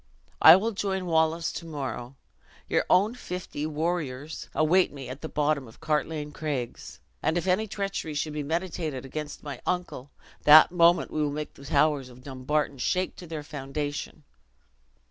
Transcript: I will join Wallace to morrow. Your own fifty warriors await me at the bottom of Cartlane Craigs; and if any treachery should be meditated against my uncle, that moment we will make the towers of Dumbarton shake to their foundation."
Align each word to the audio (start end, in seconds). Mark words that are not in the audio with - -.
I 0.41 0.55
will 0.55 0.71
join 0.71 1.05
Wallace 1.05 1.51
to 1.51 1.65
morrow. 1.67 2.15
Your 2.67 2.85
own 2.89 3.13
fifty 3.13 3.67
warriors 3.67 4.49
await 4.55 4.91
me 4.91 5.07
at 5.09 5.21
the 5.21 5.29
bottom 5.29 5.67
of 5.67 5.79
Cartlane 5.79 6.31
Craigs; 6.31 6.99
and 7.21 7.37
if 7.37 7.45
any 7.45 7.67
treachery 7.67 8.15
should 8.15 8.33
be 8.33 8.41
meditated 8.41 9.05
against 9.05 9.43
my 9.43 9.61
uncle, 9.63 10.09
that 10.43 10.71
moment 10.71 11.11
we 11.11 11.21
will 11.21 11.29
make 11.29 11.53
the 11.53 11.65
towers 11.65 12.09
of 12.09 12.23
Dumbarton 12.23 12.79
shake 12.79 13.15
to 13.17 13.27
their 13.27 13.43
foundation." 13.43 14.23